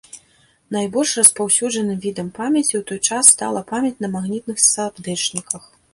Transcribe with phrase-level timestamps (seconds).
[0.75, 5.63] Найбольш распаўсюджаным відам памяці ў той час стала памяць на магнітных сардэчніках.